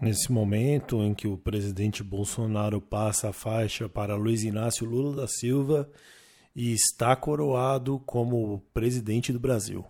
Nesse 0.00 0.30
momento 0.30 1.02
em 1.02 1.12
que 1.12 1.26
o 1.26 1.36
presidente 1.36 2.04
Bolsonaro 2.04 2.80
passa 2.80 3.30
a 3.30 3.32
faixa 3.32 3.88
para 3.88 4.14
Luiz 4.14 4.44
Inácio 4.44 4.86
Lula 4.86 5.22
da 5.22 5.26
Silva 5.26 5.90
e 6.54 6.72
está 6.72 7.16
coroado 7.16 7.98
como 8.06 8.62
presidente 8.72 9.32
do 9.32 9.40
Brasil. 9.40 9.84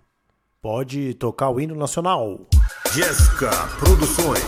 Pode 0.63 1.13
tocar 1.15 1.51
o 1.51 1.61
hino 1.61 1.75
nacional. 1.75 2.49
Jéssica 2.93 3.51
Produções. 3.79 4.41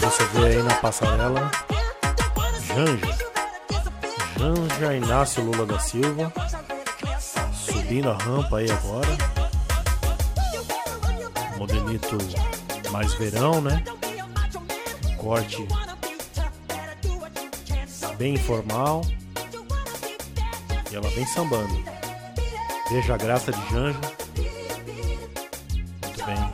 Você 0.00 0.24
ver 0.32 0.46
aí 0.46 0.62
na 0.62 0.74
passarela, 0.76 1.50
Janja. 2.74 3.31
Janja 4.42 4.96
Inácio 4.96 5.44
Lula 5.44 5.64
da 5.64 5.78
Silva. 5.78 6.32
Subindo 7.52 8.10
a 8.10 8.14
rampa 8.14 8.58
aí 8.58 8.68
agora. 8.68 9.06
Modelito 11.56 12.18
mais 12.90 13.14
verão, 13.14 13.60
né? 13.60 13.84
Corte 15.16 15.64
bem 18.18 18.34
informal. 18.34 19.02
E 20.90 20.96
ela 20.96 21.08
vem 21.10 21.24
sambando. 21.24 21.84
Veja 22.90 23.14
a 23.14 23.18
graça 23.18 23.52
de 23.52 23.70
Janja. 23.70 24.00
Muito 26.02 26.24
bem. 26.26 26.52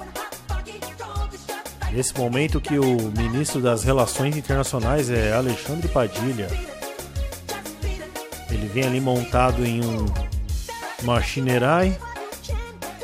Nesse 1.93 2.15
momento 2.19 2.61
que 2.61 2.79
o 2.79 3.11
ministro 3.17 3.63
das 3.63 3.83
Relações 3.83 4.37
Internacionais 4.37 5.09
é 5.09 5.33
Alexandre 5.33 5.89
Padilha. 5.89 6.49
Ele 8.51 8.67
vem 8.67 8.85
ali 8.85 9.01
montado 9.01 9.65
em 9.65 9.85
um 9.85 10.07
uma 11.03 11.23
Shinerai. 11.23 11.97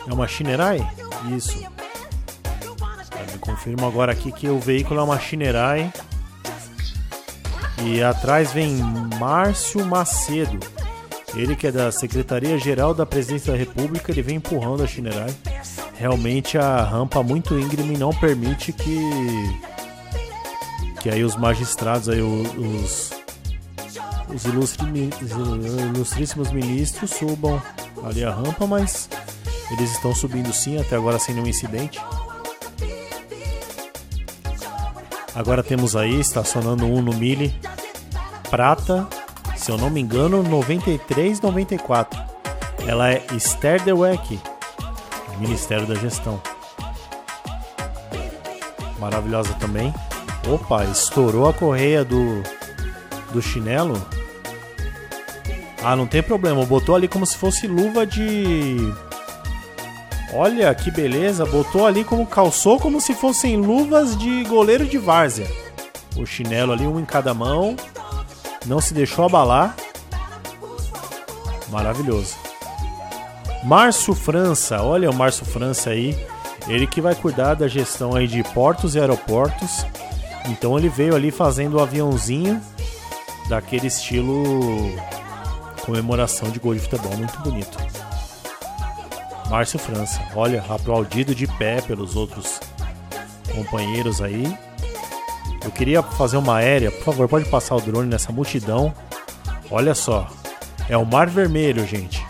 É 0.06 0.12
uma 0.12 0.26
Shinerai? 0.26 0.86
Isso. 1.34 1.58
Eu 3.32 3.38
confirmo 3.40 3.86
agora 3.86 4.12
aqui 4.12 4.32
que 4.32 4.48
o 4.48 4.58
veículo 4.58 5.00
é 5.00 5.02
uma 5.02 5.18
Shinerai. 5.18 5.92
E 7.84 8.02
atrás 8.02 8.52
vem 8.52 8.76
Márcio 9.18 9.84
Macedo. 9.84 10.58
Ele 11.34 11.56
que 11.56 11.66
é 11.66 11.72
da 11.72 11.90
Secretaria-Geral 11.90 12.94
da 12.94 13.04
Presidência 13.04 13.52
da 13.52 13.58
República, 13.58 14.12
ele 14.12 14.22
vem 14.22 14.36
empurrando 14.36 14.82
a 14.82 14.86
Shinerai. 14.86 15.34
Realmente 15.96 16.56
a 16.56 16.82
rampa 16.82 17.22
muito 17.22 17.58
íngreme 17.58 17.96
não 17.96 18.10
permite 18.10 18.72
que 18.72 18.98
que 21.00 21.10
aí 21.10 21.22
os 21.22 21.36
magistrados 21.36 22.08
aí 22.08 22.22
os 22.22 22.54
os 22.56 23.23
ilustri, 24.44 25.10
ilustríssimos 25.94 26.50
ministros 26.50 27.10
subam 27.10 27.60
ali 28.04 28.24
a 28.24 28.30
rampa, 28.30 28.66
mas 28.66 29.08
eles 29.70 29.92
estão 29.92 30.14
subindo 30.14 30.52
sim, 30.52 30.78
até 30.80 30.96
agora 30.96 31.18
sem 31.18 31.34
nenhum 31.34 31.46
incidente. 31.46 32.00
Agora 35.34 35.62
temos 35.62 35.96
aí 35.96 36.20
estacionando 36.20 36.86
um 36.86 37.02
no 37.02 37.12
Mille 37.12 37.54
Prata, 38.50 39.06
se 39.56 39.70
eu 39.70 39.76
não 39.76 39.90
me 39.90 40.00
engano, 40.00 40.42
9394. 40.42 42.22
Ela 42.86 43.10
é 43.12 43.24
Esther 43.34 43.82
Dweck, 43.82 44.38
Ministério 45.38 45.86
da 45.86 45.94
Gestão. 45.96 46.40
Maravilhosa 49.00 49.52
também. 49.54 49.92
Opa, 50.46 50.84
estourou 50.84 51.48
a 51.48 51.52
correia 51.52 52.04
do 52.04 52.42
do 53.34 53.42
chinelo. 53.42 54.00
Ah, 55.84 55.94
não 55.94 56.06
tem 56.06 56.22
problema. 56.22 56.64
Botou 56.64 56.94
ali 56.94 57.06
como 57.06 57.26
se 57.26 57.36
fosse 57.36 57.66
luva 57.66 58.06
de. 58.06 58.76
Olha 60.32 60.74
que 60.74 60.90
beleza. 60.90 61.44
Botou 61.44 61.86
ali 61.86 62.02
como 62.02 62.26
calçou 62.26 62.80
como 62.80 63.02
se 63.02 63.12
fossem 63.12 63.56
luvas 63.56 64.16
de 64.16 64.44
goleiro 64.44 64.86
de 64.86 64.96
várzea. 64.96 65.46
O 66.16 66.24
chinelo 66.24 66.72
ali, 66.72 66.86
um 66.86 66.98
em 66.98 67.04
cada 67.04 67.34
mão. 67.34 67.76
Não 68.64 68.80
se 68.80 68.94
deixou 68.94 69.26
abalar. 69.26 69.76
Maravilhoso. 71.68 72.34
Márcio 73.62 74.14
França, 74.14 74.82
olha 74.82 75.10
o 75.10 75.14
Márcio 75.14 75.44
França 75.44 75.90
aí. 75.90 76.16
Ele 76.66 76.86
que 76.86 77.00
vai 77.00 77.14
cuidar 77.14 77.54
da 77.54 77.68
gestão 77.68 78.14
aí 78.14 78.26
de 78.26 78.42
portos 78.42 78.94
e 78.94 79.00
aeroportos. 79.00 79.84
Então 80.48 80.78
ele 80.78 80.88
veio 80.88 81.14
ali 81.14 81.30
fazendo 81.30 81.74
o 81.76 81.82
aviãozinho 81.82 82.60
daquele 83.50 83.88
estilo 83.88 84.90
comemoração 85.84 86.50
de 86.50 86.58
gol 86.58 86.74
de 86.74 86.80
futebol 86.80 87.16
muito 87.16 87.38
bonito. 87.40 87.76
Márcio 89.50 89.78
França, 89.78 90.20
olha, 90.34 90.64
aplaudido 90.68 91.34
de 91.34 91.46
pé 91.46 91.80
pelos 91.82 92.16
outros 92.16 92.58
companheiros 93.54 94.20
aí. 94.20 94.44
Eu 95.64 95.70
queria 95.70 96.02
fazer 96.02 96.36
uma 96.36 96.56
aérea, 96.56 96.90
por 96.90 97.04
favor, 97.04 97.28
pode 97.28 97.48
passar 97.48 97.76
o 97.76 97.80
drone 97.80 98.08
nessa 98.08 98.32
multidão. 98.32 98.94
Olha 99.70 99.94
só, 99.94 100.28
é 100.88 100.96
o 100.96 101.04
Mar 101.04 101.28
Vermelho, 101.28 101.86
gente. 101.86 102.24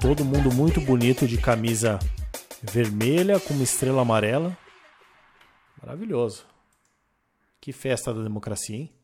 Todo 0.00 0.24
mundo 0.24 0.52
muito 0.52 0.80
bonito 0.80 1.28
de 1.28 1.36
camisa 1.36 1.98
vermelha 2.62 3.38
com 3.38 3.54
uma 3.54 3.62
estrela 3.62 4.02
amarela. 4.02 4.56
Maravilhoso. 5.82 6.44
Que 7.60 7.72
festa 7.72 8.12
da 8.12 8.22
democracia, 8.22 8.76
hein? 8.76 8.99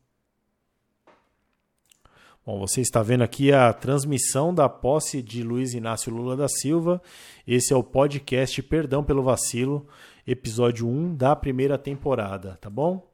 Bom, 2.47 2.59
você 2.59 2.79
está 2.79 3.03
vendo 3.03 3.25
aqui 3.25 3.51
a 3.51 3.73
transmissão 3.73 4.53
da 4.53 4.69
posse 4.69 5.21
de 5.21 5.43
Luiz 5.43 5.73
Inácio 5.73 6.09
Lula 6.13 6.33
da 6.33 6.47
Silva. 6.47 7.01
Esse 7.45 7.73
é 7.73 7.75
o 7.75 7.83
podcast 7.83 8.63
Perdão 8.63 9.03
pelo 9.03 9.21
Vacilo, 9.21 9.85
episódio 10.25 10.87
1 10.87 11.13
da 11.13 11.35
primeira 11.35 11.77
temporada, 11.77 12.57
tá 12.61 12.69
bom? 12.69 13.05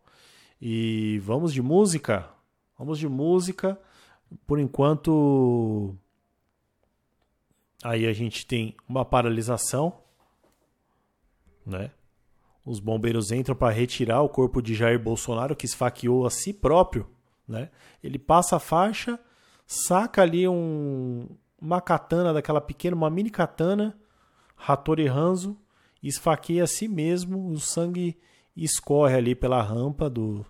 E 0.61 1.17
vamos 1.23 1.51
de 1.51 1.63
música? 1.63 2.29
Vamos 2.77 2.99
de 2.99 3.09
música. 3.09 3.75
Por 4.45 4.59
enquanto, 4.59 5.95
aí 7.83 8.05
a 8.05 8.13
gente 8.13 8.45
tem 8.45 8.75
uma 8.87 9.03
paralisação, 9.03 9.97
né? 11.65 11.89
Os 12.63 12.79
bombeiros 12.79 13.31
entram 13.31 13.55
para 13.55 13.73
retirar 13.73 14.21
o 14.21 14.29
corpo 14.29 14.61
de 14.61 14.75
Jair 14.75 14.99
Bolsonaro, 14.99 15.55
que 15.55 15.65
esfaqueou 15.65 16.23
a 16.23 16.29
si 16.29 16.53
próprio 16.53 17.11
né? 17.47 17.69
Ele 18.03 18.17
passa 18.17 18.55
a 18.55 18.59
faixa, 18.59 19.19
saca 19.65 20.21
ali 20.21 20.47
um, 20.47 21.27
uma 21.59 21.81
katana 21.81 22.33
daquela 22.33 22.61
pequena, 22.61 22.95
uma 22.95 23.09
mini 23.09 23.29
katana, 23.29 23.97
Hattori 24.57 25.07
Hanzo, 25.07 25.57
esfaqueia 26.01 26.63
a 26.63 26.67
si 26.67 26.87
mesmo, 26.87 27.49
o 27.49 27.59
sangue 27.59 28.17
escorre 28.55 29.15
ali 29.15 29.35
pela 29.35 29.61
rampa 29.61 30.09
do, 30.09 30.45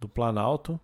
do 0.00 0.08
Planalto. 0.08 0.80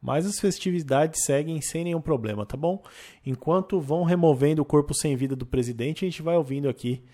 Mas 0.00 0.26
as 0.26 0.40
festividades 0.40 1.24
seguem 1.24 1.60
sem 1.60 1.84
nenhum 1.84 2.00
problema, 2.00 2.44
tá 2.44 2.56
bom? 2.56 2.82
Enquanto 3.24 3.80
vão 3.80 4.02
removendo 4.02 4.60
o 4.60 4.64
corpo 4.64 4.92
sem 4.92 5.14
vida 5.14 5.36
do 5.36 5.46
presidente, 5.46 6.04
a 6.04 6.08
gente 6.08 6.22
vai 6.22 6.36
ouvindo 6.36 6.68
aqui 6.68 7.04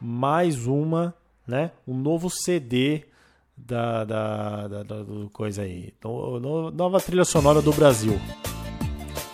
mais 0.00 0.64
uma, 0.66 1.12
né? 1.44 1.72
Um 1.86 1.98
novo 1.98 2.30
CD 2.30 3.06
da, 3.56 4.04
da, 4.04 4.68
da, 4.68 4.82
da 4.82 5.04
coisa 5.32 5.62
aí. 5.62 5.92
No, 6.04 6.38
no, 6.38 6.70
nova 6.70 7.00
trilha 7.00 7.24
sonora 7.24 7.62
do 7.62 7.72
Brasil. 7.72 8.20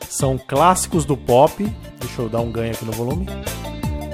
São 0.09 0.39
clássicos 0.39 1.05
do 1.05 1.17
pop. 1.17 1.65
Deixa 1.99 2.23
eu 2.23 2.29
dar 2.29 2.41
um 2.41 2.53
ganho 2.53 2.73
aqui 2.73 2.85
no 2.85 2.93
volume. 2.93 3.27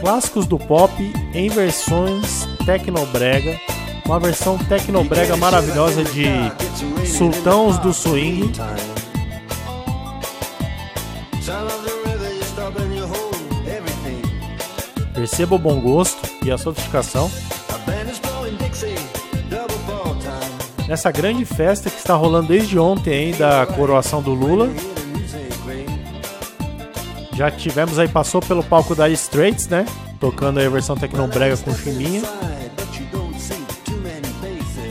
Clássicos 0.01 0.47
do 0.47 0.59
pop 0.59 0.93
em 1.35 1.49
versões 1.49 2.47
tecnobrega. 2.65 3.59
Uma 4.07 4.19
versão 4.19 4.57
tecnobrega 4.57 5.37
maravilhosa 5.37 6.03
de 6.05 6.27
Sultãos 7.07 7.79
do 7.79 7.93
Swing. 7.93 8.53
Perceba 15.15 15.57
o 15.57 15.59
bom 15.59 15.81
gosto 15.81 16.19
e 16.45 16.51
a 16.51 16.57
sofisticação. 16.57 17.31
Nessa 20.89 21.13
grande 21.13 21.45
festa 21.45 21.91
que 21.91 21.99
está 21.99 22.15
rolando 22.15 22.49
desde 22.49 22.79
ontem 22.79 23.11
aí 23.11 23.33
da 23.35 23.67
coroação 23.67 24.23
do 24.23 24.33
Lula. 24.33 24.71
Já 27.35 27.51
tivemos 27.51 27.99
aí, 27.99 28.09
passou 28.09 28.41
pelo 28.41 28.65
palco 28.65 28.95
da 28.95 29.09
Straits, 29.11 29.69
né? 29.69 29.85
Tocando 30.19 30.59
aí 30.59 30.67
a 30.67 30.71
versão 30.71 30.97
Tecnobrega 30.97 31.57
com 31.59 31.73
chiminha. 31.75 32.23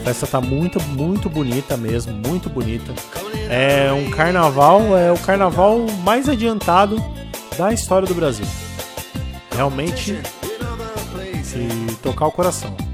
A 0.00 0.04
festa 0.04 0.26
tá 0.26 0.40
muito, 0.40 0.80
muito 0.84 1.28
bonita 1.28 1.76
mesmo, 1.76 2.14
muito 2.14 2.48
bonita. 2.48 2.94
É 3.50 3.92
um 3.92 4.08
carnaval, 4.10 4.96
é 4.96 5.12
o 5.12 5.18
carnaval 5.18 5.84
mais 6.02 6.28
adiantado 6.28 6.96
da 7.58 7.72
história 7.72 8.08
do 8.08 8.14
Brasil. 8.14 8.46
Realmente, 9.54 10.18
se 11.42 11.96
tocar 12.02 12.28
o 12.28 12.32
coração. 12.32 12.87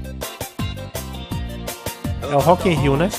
É 2.31 2.35
o 2.35 2.39
Rock 2.39 2.69
in 2.69 2.73
Rio, 2.73 2.95
né? 2.97 3.09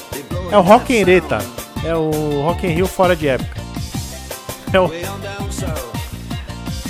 É 0.50 0.56
o 0.56 0.60
Rock 0.60 0.96
in 0.96 1.04
Reta. 1.04 1.38
É 1.84 1.94
o 1.94 2.42
Rock 2.42 2.66
in 2.66 2.70
Rio 2.70 2.86
fora 2.86 3.14
de 3.14 3.28
época. 3.28 3.60
É 4.72 4.80
o... 4.80 4.90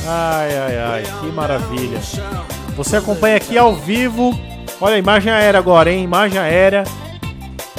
Ai, 0.09 0.59
ai, 0.59 0.79
ai, 0.79 1.03
que 1.21 1.27
maravilha. 1.27 2.01
Você 2.77 2.97
acompanha 2.97 3.37
aqui 3.37 3.59
ao 3.59 3.75
vivo. 3.75 4.39
Olha 4.81 4.95
a 4.95 4.99
imagem 4.99 5.33
aérea 5.33 5.59
agora, 5.59 5.91
hein? 5.91 6.05
Imagem 6.05 6.39
aérea. 6.39 6.85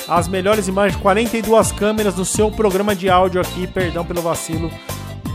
As 0.07 0.27
melhores 0.27 0.67
imagens, 0.67 0.99
42 1.01 1.71
câmeras 1.71 2.15
no 2.15 2.25
seu 2.25 2.49
programa 2.49 2.95
de 2.95 3.09
áudio 3.09 3.41
aqui, 3.41 3.67
perdão 3.67 4.05
pelo 4.05 4.21
vacilo, 4.21 4.71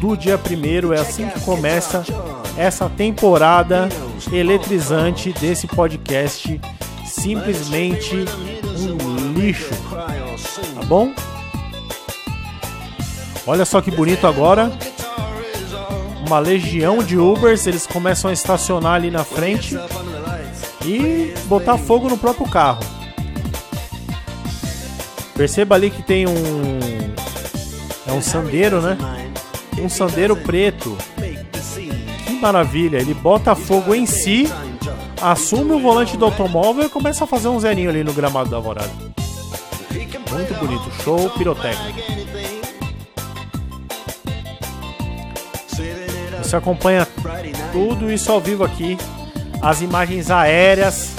do 0.01 0.17
dia 0.17 0.39
primeiro. 0.39 0.93
É 0.93 1.01
assim 1.01 1.29
que 1.29 1.41
começa 1.41 2.05
essa 2.57 2.89
temporada 2.89 3.89
eletrizante 4.33 5.33
desse 5.33 5.67
podcast. 5.67 6.61
Simplesmente 7.05 8.25
lixo. 9.43 9.71
Tá 10.75 10.83
bom? 10.87 11.13
Olha 13.47 13.65
só 13.65 13.81
que 13.81 13.91
bonito 13.91 14.27
agora. 14.27 14.71
Uma 16.27 16.39
legião 16.39 17.03
de 17.03 17.19
Ubers, 17.19 17.67
eles 17.67 17.87
começam 17.87 18.31
a 18.31 18.33
estacionar 18.33 18.95
ali 18.95 19.11
na 19.11 19.25
frente 19.25 19.77
e 20.85 21.35
botar 21.47 21.77
fogo 21.77 22.09
no 22.09 22.17
próprio 22.17 22.49
carro. 22.49 22.83
Perceba 25.35 25.75
ali 25.75 25.91
que 25.91 26.03
tem 26.03 26.27
um 26.27 26.79
é 28.07 28.13
um 28.13 28.23
sandeiro, 28.23 28.81
né? 28.81 28.97
Um 29.79 29.89
sandeiro 29.89 30.37
preto. 30.37 30.97
Que 32.27 32.33
maravilha! 32.41 32.99
Ele 32.99 33.15
bota 33.15 33.55
fogo 33.55 33.95
em 33.95 34.07
si, 34.07 34.51
assume 35.21 35.73
o 35.73 35.81
volante 35.81 36.17
do 36.17 36.25
automóvel 36.25 36.85
e 36.85 36.89
começa 36.89 37.25
a 37.25 37.27
fazer 37.27 37.49
um 37.49 37.59
zerinho 37.59 37.91
ali 37.91 38.05
no 38.05 38.13
gramado 38.13 38.51
da 38.51 38.57
alvorada. 38.57 39.13
Muito 40.19 40.55
bonito, 40.55 40.91
show 41.03 41.31
pirotécnico. 41.31 42.01
Você 46.43 46.57
acompanha 46.57 47.07
tudo 47.73 48.13
isso 48.13 48.31
ao 48.31 48.41
vivo 48.41 48.63
aqui, 48.63 48.99
as 49.63 49.81
imagens 49.81 50.31
aéreas, 50.31 51.15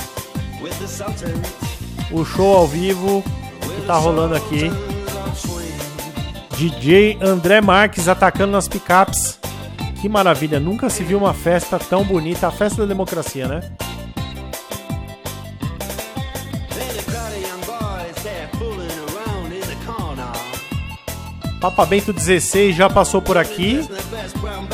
o 2.11 2.23
show 2.23 2.55
ao 2.55 2.67
vivo 2.67 3.23
que 3.61 3.81
tá 3.87 3.95
rolando 3.95 4.35
aqui. 4.35 4.71
DJ 6.55 7.17
André 7.19 7.61
Marques 7.61 8.07
atacando 8.07 8.51
nas 8.51 8.67
picapes. 8.67 9.39
Que 9.99 10.07
maravilha, 10.07 10.59
nunca 10.59 10.89
se 10.89 11.03
viu 11.03 11.17
uma 11.17 11.33
festa 11.33 11.79
tão 11.79 12.03
bonita, 12.03 12.47
a 12.47 12.51
festa 12.51 12.81
da 12.81 12.87
democracia, 12.87 13.47
né? 13.47 13.61
Papa 21.63 21.85
Bento 21.85 22.11
16 22.11 22.75
já 22.75 22.89
passou 22.89 23.21
por 23.21 23.37
aqui 23.37 23.79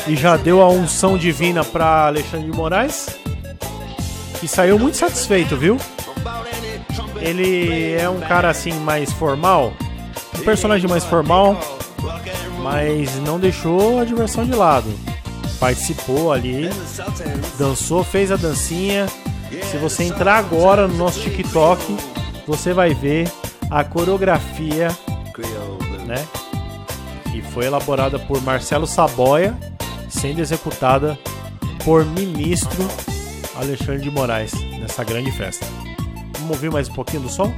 e 0.08 0.16
já 0.16 0.36
deu 0.36 0.60
a 0.60 0.68
unção 0.68 1.16
divina 1.16 1.62
para 1.62 2.08
Alexandre 2.08 2.50
de 2.50 2.56
Moraes, 2.56 3.06
que 4.40 4.48
saiu 4.48 4.76
muito 4.76 4.96
satisfeito, 4.96 5.56
viu? 5.56 5.76
Ele 7.20 7.92
é 7.92 8.10
um 8.10 8.18
cara 8.18 8.50
assim 8.50 8.72
mais 8.72 9.12
formal, 9.12 9.72
um 10.36 10.42
personagem 10.42 10.90
mais 10.90 11.04
formal, 11.04 11.60
mas 12.60 13.14
não 13.20 13.38
deixou 13.38 14.00
a 14.00 14.04
diversão 14.04 14.44
de 14.44 14.56
lado. 14.56 14.92
Participou 15.60 16.32
ali, 16.32 16.68
dançou, 17.56 18.02
fez 18.02 18.32
a 18.32 18.36
dancinha. 18.36 19.06
Se 19.70 19.76
você 19.76 20.02
entrar 20.02 20.38
agora 20.38 20.88
no 20.88 20.96
nosso 20.96 21.20
TikTok, 21.20 21.96
você 22.48 22.72
vai 22.72 22.94
ver 22.94 23.30
a 23.70 23.84
coreografia, 23.84 24.88
né? 26.04 26.26
Foi 27.42 27.66
elaborada 27.66 28.18
por 28.18 28.40
Marcelo 28.42 28.86
Saboia, 28.86 29.56
sendo 30.08 30.40
executada 30.40 31.18
por 31.84 32.04
ministro 32.04 32.88
Alexandre 33.56 34.02
de 34.02 34.10
Moraes 34.10 34.52
nessa 34.78 35.04
grande 35.04 35.30
festa. 35.32 35.66
Vamos 36.38 36.56
ouvir 36.56 36.70
mais 36.70 36.88
um 36.88 36.94
pouquinho 36.94 37.22
do 37.22 37.28
som? 37.28 37.52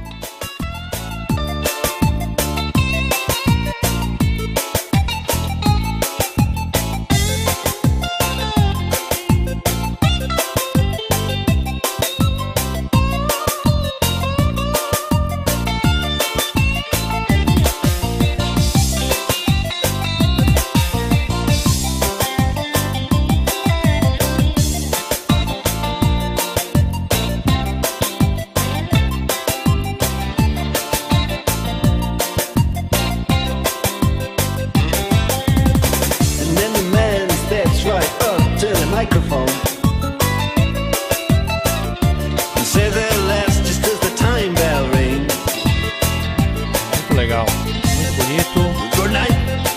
Bonito. 48.15 48.59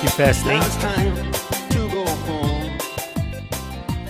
Que 0.01 0.09
festa, 0.09 0.53
hein? 0.53 0.61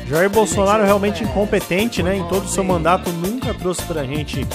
Jair 0.09 0.31
Bolsonaro 0.31 0.85
realmente 0.85 1.25
incompetente, 1.25 2.03
né? 2.03 2.17
Em 2.17 2.25
todo 2.29 2.45
o 2.45 2.49
seu 2.49 2.63
mandato 2.63 3.11
nunca 3.11 3.53
trouxe 3.55 3.83
pra 3.83 4.05
gente 4.05 4.47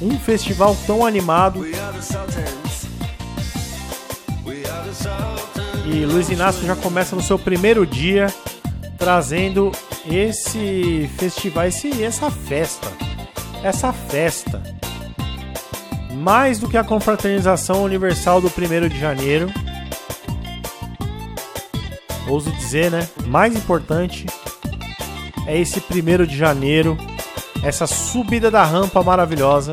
um 0.00 0.18
festival 0.18 0.76
tão 0.86 1.04
animado. 1.04 1.66
E 5.86 6.04
Luiz 6.04 6.28
Inácio 6.30 6.64
já 6.64 6.76
começa 6.76 7.16
no 7.16 7.22
seu 7.22 7.38
primeiro 7.38 7.84
dia 7.84 8.32
trazendo 8.96 9.72
esse 10.08 11.10
festival, 11.18 11.66
esse, 11.66 12.02
essa 12.02 12.30
festa. 12.30 12.88
Essa 13.62 13.92
festa. 13.92 14.62
Mais 16.12 16.58
do 16.58 16.68
que 16.68 16.76
a 16.76 16.84
confraternização 16.84 17.82
universal 17.84 18.40
do 18.40 18.48
1 18.48 18.88
de 18.88 18.98
janeiro. 18.98 19.50
Ouso 22.28 22.50
dizer, 22.52 22.90
né? 22.90 23.08
Mais 23.26 23.54
importante 23.54 24.26
é 25.46 25.58
esse 25.58 25.80
1 25.80 26.26
de 26.26 26.36
janeiro, 26.36 26.96
essa 27.62 27.86
subida 27.86 28.50
da 28.50 28.64
rampa 28.64 29.02
maravilhosa, 29.02 29.72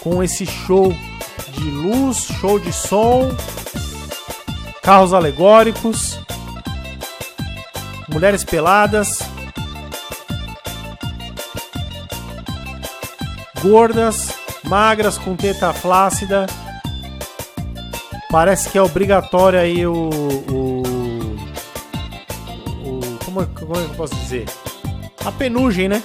com 0.00 0.22
esse 0.22 0.44
show 0.46 0.92
de 1.52 1.70
luz, 1.70 2.26
show 2.40 2.58
de 2.58 2.72
som, 2.72 3.30
carros 4.82 5.12
alegóricos, 5.12 6.18
mulheres 8.08 8.42
peladas, 8.42 9.20
gordas, 13.62 14.34
magras 14.64 15.16
com 15.18 15.34
teta 15.36 15.72
flácida. 15.72 16.46
Parece 18.30 18.68
que 18.70 18.78
é 18.78 18.82
obrigatório 18.82 19.58
aí 19.58 19.84
o, 19.86 19.92
o, 20.48 20.82
o 22.84 23.00
como, 23.24 23.42
é- 23.42 23.46
como 23.58 23.76
é 23.76 23.80
eu 23.84 23.88
posso 23.90 24.14
dizer? 24.14 24.46
A 25.24 25.32
penugem, 25.32 25.88
né? 25.88 26.02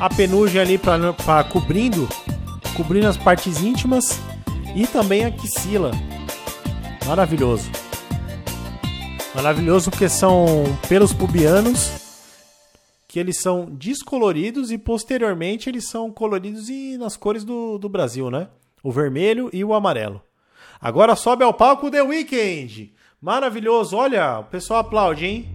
A 0.00 0.08
penugem 0.08 0.60
ali 0.60 0.78
para 0.78 1.44
cobrindo, 1.44 2.08
cobrindo 2.76 3.06
as 3.08 3.16
partes 3.16 3.62
íntimas 3.62 4.18
e 4.74 4.86
também 4.86 5.24
a 5.24 5.28
axila. 5.28 5.92
Maravilhoso. 7.06 7.70
Maravilhoso 9.34 9.90
porque 9.90 10.08
são 10.08 10.64
pelos 10.88 11.12
pubianos 11.12 12.07
que 13.08 13.18
eles 13.18 13.40
são 13.40 13.64
descoloridos 13.64 14.70
e 14.70 14.76
posteriormente 14.76 15.70
eles 15.70 15.88
são 15.88 16.10
coloridos 16.10 16.68
e 16.68 16.98
nas 16.98 17.16
cores 17.16 17.42
do, 17.42 17.78
do 17.78 17.88
Brasil, 17.88 18.30
né? 18.30 18.48
O 18.82 18.92
vermelho 18.92 19.48
e 19.50 19.64
o 19.64 19.72
amarelo. 19.72 20.20
Agora 20.78 21.16
sobe 21.16 21.42
ao 21.42 21.54
palco 21.54 21.90
The 21.90 22.02
Weeknd. 22.02 22.92
Maravilhoso. 23.20 23.96
Olha, 23.96 24.40
o 24.40 24.44
pessoal 24.44 24.80
aplaude, 24.80 25.24
hein? 25.24 25.48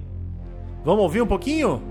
Vamos 0.84 1.04
ouvir 1.04 1.22
um 1.22 1.28
pouquinho? 1.28 1.82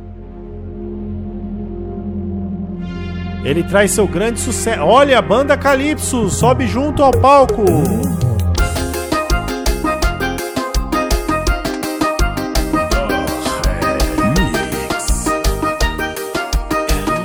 Ele 3.44 3.62
traz 3.62 3.92
seu 3.92 4.06
grande 4.06 4.40
sucesso. 4.40 4.82
Olha, 4.82 5.18
a 5.18 5.22
banda 5.22 5.56
Calypso 5.56 6.28
sobe 6.28 6.66
junto 6.66 7.02
ao 7.02 7.12
palco. 7.12 7.64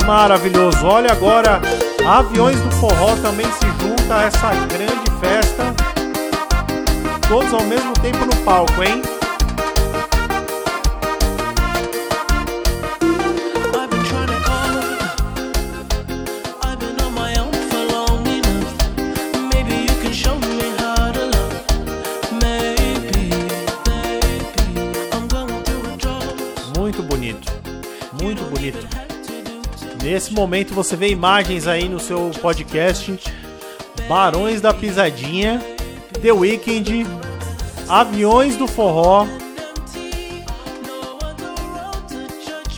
Maravilhoso. 0.07 0.85
Olha 0.85 1.11
agora, 1.11 1.61
Aviões 2.07 2.57
do 2.61 2.71
Forró 2.71 3.17
também 3.17 3.45
se 3.51 3.65
junta 3.81 4.15
a 4.15 4.23
essa 4.23 4.51
grande 4.65 5.11
festa. 5.19 5.65
todos 7.27 7.53
ao 7.53 7.63
mesmo 7.65 7.93
tempo 7.95 8.25
no 8.25 8.35
palco, 8.45 8.81
hein? 8.81 9.01
Momento 30.37 30.71
você 30.73 30.95
vê 30.95 31.09
imagens 31.09 31.67
aí 31.67 31.89
no 31.89 31.99
seu 31.99 32.29
podcast. 32.39 33.19
Barões 34.07 34.61
da 34.61 34.71
Pisadinha, 34.71 35.59
The 36.21 36.31
Weeknd, 36.31 37.07
Aviões 37.89 38.55
do 38.55 38.67
Forró 38.67 39.25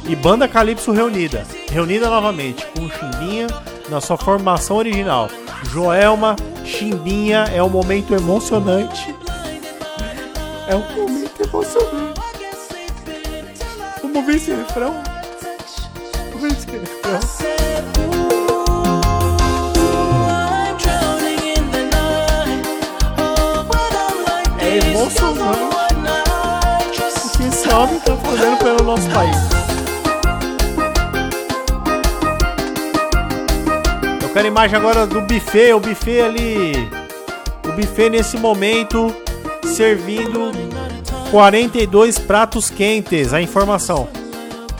e 0.07 0.15
Banda 0.15 0.47
Calypso 0.47 0.93
reunida. 0.93 1.45
Reunida 1.69 2.09
novamente, 2.09 2.65
com 2.67 2.89
Chimbinha 2.89 3.47
na 3.89 3.99
sua 3.99 4.17
formação 4.17 4.77
original. 4.77 5.29
Joelma, 5.65 6.37
Chimbinha, 6.63 7.43
é 7.53 7.61
um 7.61 7.69
momento 7.69 8.15
emocionante. 8.15 9.13
É 10.67 10.75
um 10.75 10.95
momento 10.95 11.43
emocionante. 11.43 12.21
Vamos 14.01 14.25
ver 14.25 14.37
esse 14.37 14.51
refrão? 14.51 15.08
Nosso 28.89 29.07
país. 29.11 29.37
Eu 34.19 34.29
quero 34.29 34.47
imagem 34.47 34.77
agora 34.77 35.05
do 35.05 35.21
buffet, 35.21 35.73
o 35.73 35.79
buffet 35.79 36.21
ali. 36.21 36.89
O 37.67 37.71
buffet 37.73 38.09
nesse 38.09 38.37
momento 38.37 39.15
servindo 39.63 40.51
42 41.29 42.17
pratos 42.17 42.71
quentes. 42.71 43.31
A 43.31 43.39
informação: 43.39 44.07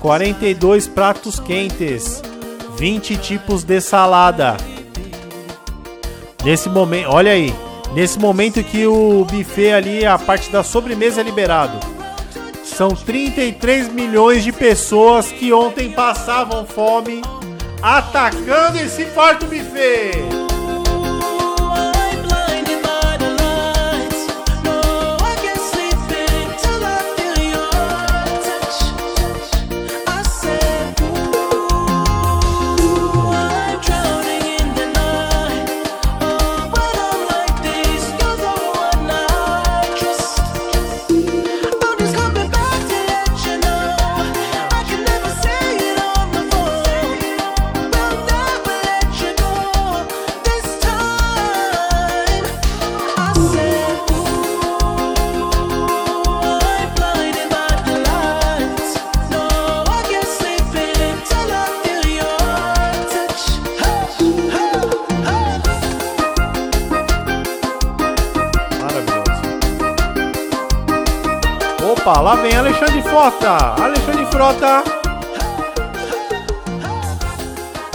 42 0.02 0.88
pratos 0.88 1.40
quentes, 1.40 2.24
20 2.80 3.16
tipos 3.18 3.64
de 3.64 3.80
salada. 3.80 4.58
Nesse 6.44 6.68
momento, 6.68 7.10
olha 7.10 7.32
aí. 7.32 7.54
Nesse 7.94 8.18
momento 8.18 8.64
que 8.64 8.88
o 8.88 9.24
buffet 9.26 9.72
ali, 9.72 10.06
a 10.06 10.18
parte 10.18 10.52
da 10.52 10.64
sobremesa 10.64 11.22
é 11.22 11.24
liberado. 11.24 11.99
São 12.70 12.90
33 12.90 13.90
milhões 13.90 14.44
de 14.44 14.52
pessoas 14.52 15.32
que 15.32 15.52
ontem 15.52 15.92
passavam 15.92 16.66
fome 16.66 17.22
atacando 17.82 18.78
esse 18.80 19.06
farto 19.06 19.46
buffet. 19.46 20.49
Lá 72.30 72.36
vem 72.36 72.56
Alexandre 72.56 73.02
Frota. 73.02 73.82
Alexandre 73.82 74.26
Frota. 74.28 74.84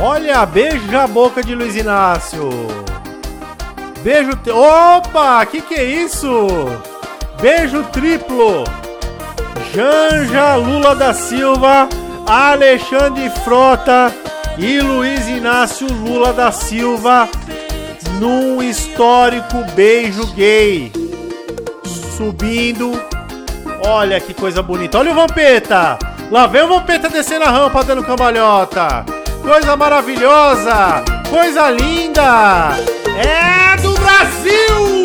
Olha, 0.01 0.45
beijo 0.45 0.99
a 0.99 1.07
boca 1.07 1.41
de 1.41 1.55
Luiz 1.55 1.77
Inácio. 1.77 2.51
Beijo. 4.03 4.33
Opa, 4.53 5.47
que 5.47 5.61
que 5.61 5.75
é 5.75 5.85
isso? 5.85 6.49
Beijo 7.41 7.85
triplo. 7.93 8.65
Janja 9.73 10.57
Lula 10.57 10.97
da 10.97 11.15
Silva, 11.15 11.89
Alexandre 12.27 13.31
Frota 13.45 14.13
e 14.59 14.81
Luiz 14.81 15.29
Inácio 15.29 15.87
Lula 15.87 16.33
da 16.33 16.51
Silva 16.51 17.29
num 18.19 18.61
histórico 18.61 19.65
beijo 19.77 20.27
gay. 20.35 20.91
Subindo. 22.17 23.14
Olha 23.83 24.21
que 24.21 24.35
coisa 24.35 24.63
bonita. 24.63 24.99
Olha 24.99 25.13
o 25.13 25.15
Vampeta. 25.15 25.99
Lá 26.31 26.47
vem 26.47 26.63
o 26.63 26.69
Vampeta 26.69 27.09
descendo 27.09 27.45
a 27.45 27.51
rampa, 27.51 27.85
dando 27.85 28.03
cambalhota. 28.03 29.05
Coisa 29.43 29.77
maravilhosa. 29.77 31.05
Coisa 31.29 31.71
linda. 31.71 32.71
É 33.17 33.77
do 33.81 33.93
Brasil! 33.95 35.04